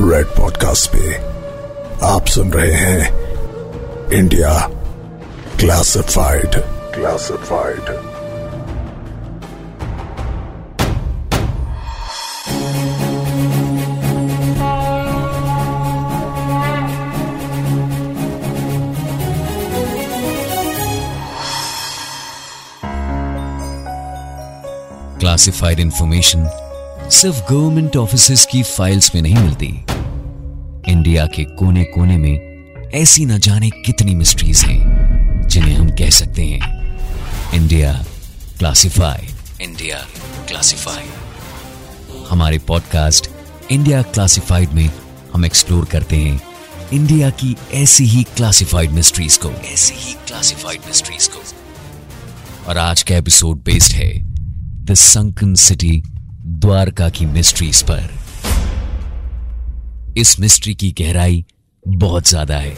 [0.00, 1.14] Red podcast पे
[2.06, 4.50] आप सुन रहे हैं India
[5.60, 6.56] classified
[6.94, 7.88] classified
[25.20, 26.48] classified information
[27.10, 29.66] सिर्फ़ गवर्नमेंट ऑफ़िस की फाइल्स में नहीं मिलती।
[30.92, 36.44] इंडिया के कोने कोने में ऐसी न जाने कितनी मिस्ट्रीज हैं, जिन्हें हम कह सकते
[36.44, 38.04] हैं। इंडिया
[38.58, 39.98] क्लासिफाइड इंडिया
[40.48, 41.06] क्लासिफाइड
[42.30, 43.30] हमारे पॉडकास्ट
[43.70, 44.90] इंडिया क्लासिफाइड में
[45.34, 46.40] हम एक्सप्लोर करते हैं
[46.92, 51.42] इंडिया की ऐसी ही क्लासिफाइड मिस्ट्रीज को, ऐसी ही क्लासिफाइड मिस्ट्रीज को।
[52.68, 54.12] और आज का एपिसोड बेस्ड है
[54.84, 56.02] द संकन सिटी
[56.46, 58.10] द्वारका की मिस्ट्रीज पर।
[60.16, 61.44] इस मिस्ट्री की गहराई
[61.84, 62.74] बहुत ज़्यादा है,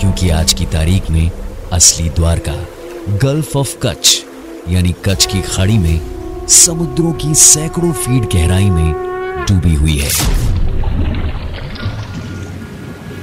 [0.00, 1.30] क्योंकि आज की तारीख में
[1.72, 2.56] असली द्वारका
[3.22, 4.18] गल्फ ऑफ़ कच्छ
[4.68, 8.92] यानी कच्छ की खाड़ी में समुद्रों की सैकड़ों फीट गहराई में
[9.48, 10.10] डूबी हुई है।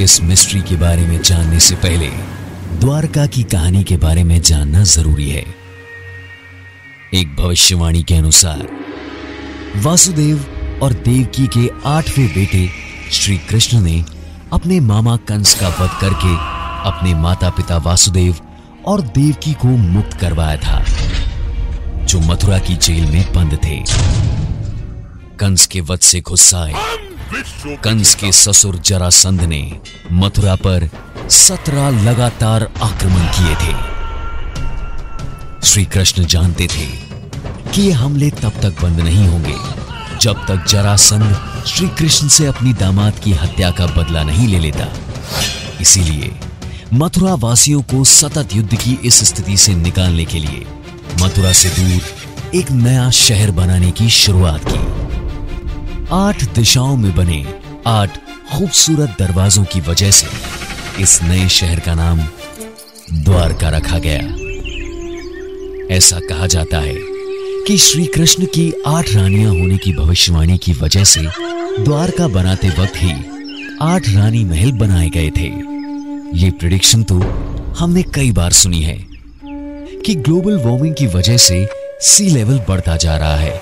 [0.00, 2.08] इस मिस्ट्री के बारे में जानने से पहले,
[2.80, 5.44] द्वारका की कहानी के बारे में जानना ज़रूरी है।
[7.16, 8.66] एक भविष्यवाणी के अनुसार,
[9.76, 10.44] वासुदेव
[10.82, 12.68] और देवकी के आठवें बेटे
[13.12, 14.04] श्री कृष्ण ने
[14.52, 16.34] अपने मामा कंस का वध करके
[16.88, 18.36] अपने माता पिता वासुदेव
[18.86, 20.84] और देवकी को मुक्त करवाया था,
[22.04, 23.82] जो मथुरा की जेल में बंद थे।
[25.40, 26.74] कंस के वध से गुस्साए।
[27.84, 29.80] कंस के ससुर जरासंध ने
[30.12, 30.90] मथुरा पर
[31.30, 33.96] सत्रह लगातार आक्रमण किए थे।
[35.66, 37.05] श्री कृष्ण जानते थे
[37.76, 39.54] कि ये हमले तब तक बंद नहीं होंगे,
[40.18, 44.86] जब तक जरासंध श्री कृष्ण से अपनी दामाद की हत्या का बदला नहीं ले लेता।
[45.80, 46.30] इसीलिए
[46.94, 50.64] मथुरा वासियों को सतत युद्ध की इस स्थिति से निकालने के लिए
[51.20, 57.44] मथुरा से दूर एक नया शहर बनाने की शुरुआत की। आठ दिशाओं में बने
[57.86, 58.18] आठ
[58.52, 60.28] खूबसूरत दरवाजों की वजह से
[61.02, 62.20] इस नए शहर का नाम
[63.12, 64.22] द्वारका रखा गया।
[65.96, 67.15] ऐसा कहा जाता है
[67.66, 71.20] कि श्री कृष्ण की आठ रानियाँ होने की भविष्यवाणी की वजह से
[71.80, 73.12] द्वारका बनाते वक्त ही
[73.82, 75.48] आठ रानी महल बनाए गए थे।
[76.38, 77.18] ये प्रिडिक्शन तो
[77.78, 78.96] हमने कई बार सुनी है
[80.00, 81.68] कि ग्लोबल वार्मिंग की वजह से
[82.00, 83.58] सी लेवल बढ़ता जा रहा है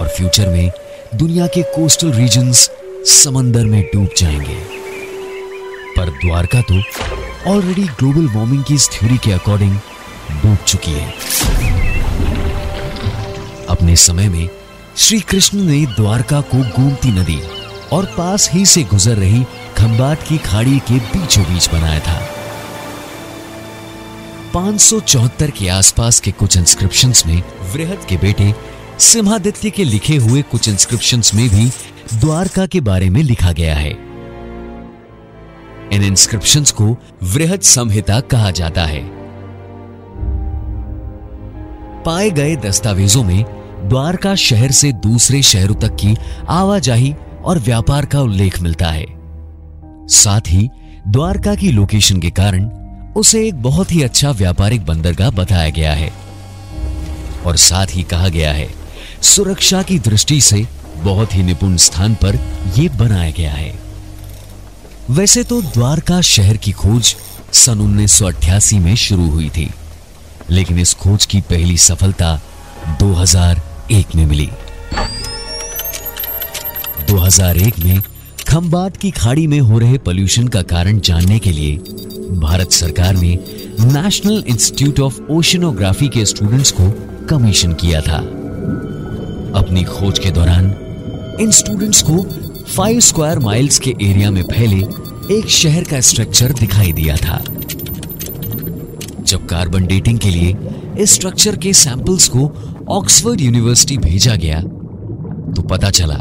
[0.00, 0.70] और फ्यूचर में
[1.14, 2.70] दुनिया के कोस्टल रीजन्स
[3.14, 4.58] समंदर में डूब जाएँगे।
[5.96, 6.82] पर द्वारका तो
[7.50, 9.76] ऑलरेडी ग्लोबल वार्मिंग की इस थ्योरी के अकॉर्डिंग
[10.42, 11.83] डूब चुकी है।
[13.84, 14.48] अपने समय में
[14.96, 17.40] श्री कृष्ण ने द्वारका को गोमती नदी
[17.92, 19.42] और पास ही से गुजर रही
[19.76, 22.14] खंबाट की खाड़ी के बीचों बीच बनाया था।
[24.54, 27.42] 574 के आसपास के कुछ इंस्क्रिप्शंस में
[27.74, 28.54] वृहद के बेटे
[28.98, 31.66] सिंहादित्य के लिखे हुए कुछ इंस्क्रिप्शंस में भी
[32.20, 33.90] द्वारका के बारे में लिखा गया है।
[35.92, 39.02] इन इंस्क्रिप्शंस को वृहद संहिता कहा जाता है।
[42.02, 46.16] पाए गए दस्तावेजों में द्वारका शहर से दूसरे शहरों तक की
[46.48, 47.14] आवाजाही
[47.44, 49.06] और व्यापार का उल्लेख मिलता है।
[50.08, 50.68] साथ ही,
[51.08, 52.70] द्वारका की लोकेशन के कारण
[53.16, 56.12] उसे एक बहुत ही अच्छा व्यापारिक बंदरगाह बताया गया है।
[57.46, 58.74] और साथ ही कहा गया है,
[59.22, 60.66] सुरक्षा की दृष्टि से
[60.96, 62.38] बहुत ही निपुण स्थान पर
[62.78, 63.78] यह बनाया गया है।
[65.10, 67.16] वैसे तो द्वारका शहर की खोज
[67.52, 69.70] सन 1988 में शुरू हुई थी,
[70.50, 72.40] लेकिन इस खोज की पहली सफलता
[73.90, 74.48] 2001 में मिली।
[77.06, 78.02] 2001 में
[78.48, 81.76] खंबाट की खाड़ी में हो रहे पोल्यूशन का कारण जानने के लिए
[82.30, 83.38] भारत सरकार ने
[83.80, 86.90] नेशनल इंस्टीट्यूट ऑफ़ ओशनोग्राफी के स्टूडेंट्स को
[87.26, 88.16] कमीशन किया था।
[89.60, 90.66] अपनी खोज के दौरान
[91.40, 92.26] इन स्टूडेंट्स को
[92.76, 94.86] फाइव स्क्वायर माइल्स के एरिया में फैले
[95.38, 97.44] एक शहर का स्ट्रक्चर दिखाई दिया था।
[99.20, 100.56] जब कार्बन डेटिंग के लिए
[100.98, 102.52] इस स्ट्रक्चर के सैंपल्स को
[102.90, 106.18] ऑक्सफोर्ड यूनिवर्सिटी भेजा गया तो पता चला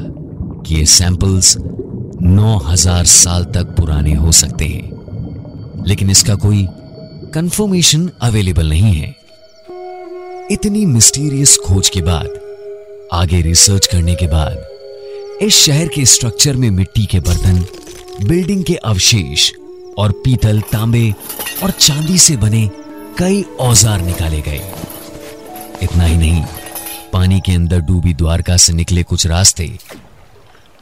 [0.66, 6.66] कि ये सैंपल्स 9000 साल तक पुराने हो सकते हैं। लेकिन इसका कोई
[7.34, 9.16] कंफर्मेशन अवेलेबल नहीं है।
[10.52, 12.30] इतनी मिस्टीरियस खोज के बाद,
[13.14, 14.58] आगे रिसर्च करने के बाद,
[15.42, 17.64] इस शहर के स्ट्रक्चर में मिट्टी के बर्तन,
[18.28, 19.52] बिल्डिंग के अवशेष
[19.98, 21.14] और पीतल तांबे
[21.64, 22.70] और चांदी से बने
[23.20, 24.62] कई औज़ार निकाले गए।
[25.82, 26.44] इतना ही नहीं,
[27.14, 29.72] पानी के अंदर डूबी द्वारका से निकले कुछ रास्ते,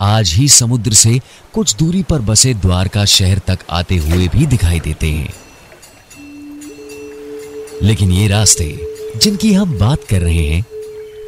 [0.01, 1.19] आज ही समुद्र से
[1.53, 5.33] कुछ दूरी पर बसे द्वारका शहर तक आते हुए भी दिखाई देते हैं।
[7.83, 8.65] लेकिन ये रास्ते,
[9.17, 10.65] जिनकी हम बात कर रहे हैं,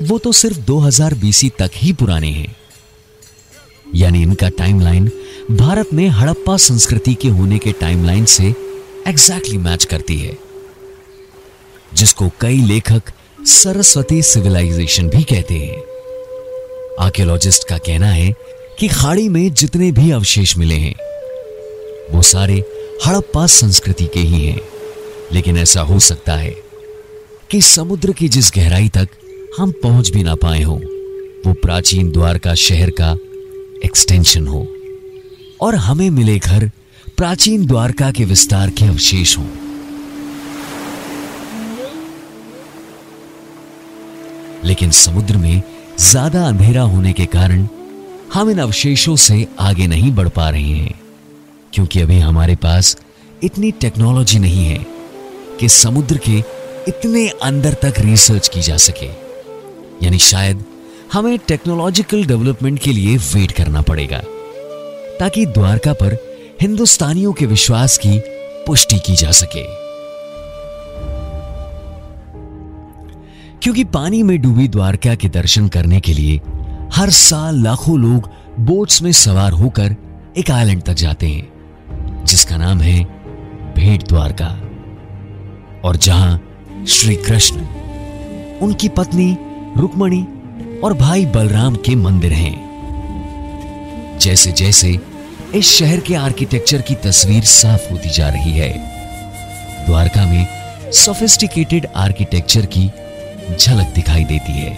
[0.04, 2.56] वो तो सिर्फ़ 2000 बीसी तक ही पुराने हैं।
[3.96, 5.10] यानी इनका टाइमलाइन
[5.52, 8.46] भारत में हड़प्पा संस्कृति के होने के टाइमलाइन से
[9.08, 10.38] एग्जैक्टली मैच करती है,
[11.94, 13.12] जिसको कई लेखक
[13.46, 15.78] सरस्वती सिविलाइजेशन भी कहते हैं।
[17.00, 18.34] आर्कियोलॉजिस्ट का कहना है
[18.80, 20.96] कि खाड़ी में जितने भी अवशेष मिले हैं,
[22.12, 22.64] वो सारे
[23.08, 24.62] हड़प्पा संस्कृति के ही हैं।
[25.34, 26.56] लेकिन ऐसा हो सकता है
[27.52, 29.10] कि समुद्र की जिस गहराई तक
[29.58, 30.80] हम पहुँच भी ना पाए हों,
[31.48, 33.18] वो प्राचीन द्वारका शहर का
[33.86, 34.68] एक्सटेंशन हो।
[35.62, 36.72] और हमें मिले घर
[37.18, 39.63] प्राचीन द्वारका के विस्तार के अवशेष हों।
[44.66, 45.62] लेकिन समुद्र में
[46.00, 47.68] ज़्यादा अंधेरा होने के कारण
[48.34, 51.00] हम इन अवशेषों से आगे नहीं बढ़ पा रहे हैं,
[51.74, 52.96] क्योंकि अभी हमारे पास
[53.44, 54.86] इतनी टेक्नोलॉजी नहीं है
[55.60, 56.38] कि समुद्र के
[56.88, 59.10] इतने अंदर तक रिसर्च की जा सके।
[60.06, 60.64] यानी शायद
[61.14, 64.22] हमें टेक्नोलॉजिकल डेवलपमेंट के लिए वेट करना पड़ेगा,
[65.20, 66.18] ताकि द्वारका पर
[66.62, 68.20] हिंदुस्तानियों के विश्वास की
[68.68, 69.64] पुष्टि की जा सके।
[73.64, 76.38] क्योंकि पानी में डूबी द्वारका के दर्शन करने के लिए
[76.94, 78.30] हर साल लाखों लोग
[78.60, 79.96] बोट्स में सवार होकर
[80.38, 83.04] एक आइलैंड तक जाते हैं, जिसका नाम है
[83.76, 84.48] भेंट द्वारका।
[85.86, 87.62] और जहाँ श्री कृष्ण,
[88.62, 89.38] उनकी पत्नी
[89.78, 90.22] रुक्मणी
[90.84, 95.00] और भाई बलराम के मंदिर हैं। जैसे जैसे
[95.56, 98.72] इस शहर के आर्किटेक्चर की तस्वीर साफ़ होती जा रही है,
[99.86, 100.46] द्वारका में
[100.92, 102.90] सोफिस्टिकेटेड आर्किटेक्चर की
[103.52, 104.78] झलक दिखाई देती है।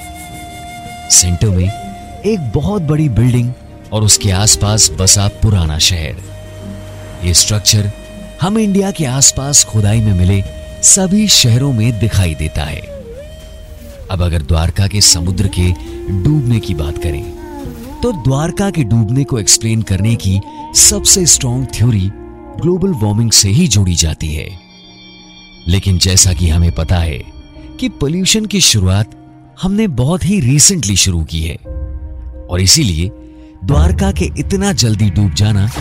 [1.12, 3.51] सेंटर में एक बहुत बड़ी बिल्डिंग
[3.94, 6.15] और उसके आसपास बसा पुराना शहर।
[7.23, 7.91] यह स्ट्रक्चर
[8.41, 10.41] हम इंडिया के आसपास खुदाई में मिले
[10.83, 12.81] सभी शहरों में दिखाई देता है।
[14.12, 15.71] अब अगर द्वारका के समुद्र के
[16.23, 17.23] डूबने की बात करें
[18.01, 20.39] तो द्वारका के डूबने को एक्सप्लेन करने की
[20.75, 22.09] सबसे स्ट्रॉन्ग थ्योरी
[22.62, 24.47] ग्लोबल वार्मिंग से ही जोड़ी जाती है।
[25.67, 27.35] लेकिन जैसा कि हमें पता है
[27.80, 29.12] कि पोल्यूशन की शुरुआत
[29.62, 31.56] हमने बहुत ही रिसेंटली शुरू की है।
[32.50, 33.12] और इसीलिए
[33.66, 35.72] द्वारका के इतना जल्दी डूब जाना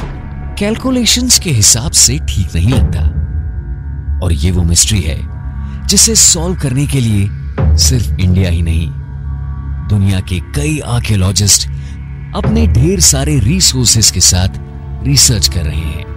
[0.58, 3.00] कैलकुलेशंस के हिसाब से ठीक नहीं लगता।
[4.24, 5.20] और ये वो मिस्ट्री है,
[5.86, 7.28] जिसे सॉल्व करने के लिए
[7.76, 8.90] सिर्फ़ इंडिया ही नहीं,
[9.88, 11.68] दुनिया के कई आर्कियोलॉजिस्ट
[12.36, 14.48] अपने ढेर सारे रिसोर्सेस के साथ
[15.06, 16.14] रिसर्च कर रहे हैं।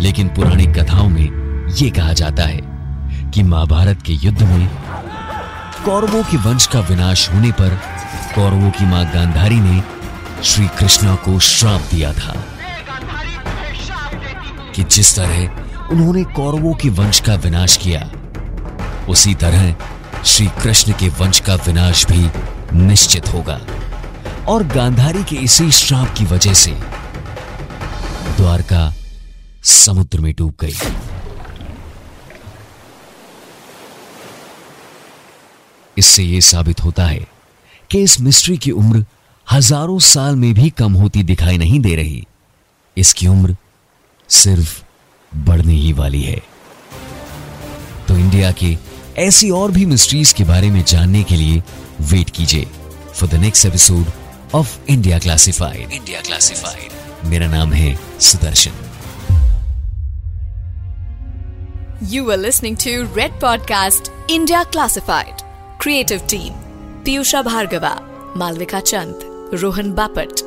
[0.00, 1.44] लेकिन पुरानी कथाओं में
[1.82, 2.73] यह कहा जाता है
[3.34, 4.68] कि महाभारत के युद्ध में
[5.84, 7.70] कौरवों के वंश का विनाश होने पर
[8.34, 9.82] कौरवों की माँ गांधारी ने
[10.44, 12.34] श्री कृष्णा को श्राप दिया था
[14.76, 18.08] कि जिस तरह उन्होंने कौरवों के वंश का विनाश किया,
[19.08, 19.74] उसी तरह
[20.24, 22.30] श्री कृष्ण के वंश का विनाश भी
[22.76, 23.60] निश्चित होगा।
[24.48, 26.70] और गांधारी के इसी श्राप की वजह से
[28.36, 28.92] द्वारका
[29.64, 30.76] समुद्र में डूब गई।
[36.04, 37.26] इससे यह साबित होता है
[37.90, 39.04] कि इस मिस्ट्री की उम्र
[39.46, 42.26] हज़ारों साल में भी कम होती दिखाई नहीं दे रही।
[42.96, 43.56] इसकी उम्र
[44.30, 44.82] सिर्फ़
[45.32, 46.42] बढ़ने ही वाली है।
[48.08, 48.76] तो इंडिया के
[49.18, 51.62] ऐसी और भी मिस्ट्रीज के बारे में जानने के लिए
[52.10, 52.66] वेट कीजिए
[53.14, 54.10] for the next episode
[54.54, 58.82] of India Classified India Classified मेरा नाम है Sudarshan.
[62.12, 65.43] You were listening to Red Podcast, India Classified.
[65.84, 66.54] Creative Team
[67.04, 68.02] Piyusha Bhargava,
[68.34, 69.22] Malvika Chand,
[69.62, 70.42] Rohan Bapat.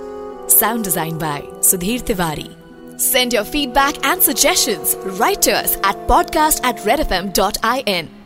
[0.50, 2.50] Sound designed by Sudhir Tiwari.
[3.00, 8.17] Send your feedback and suggestions right to us at podcast at redfm.in.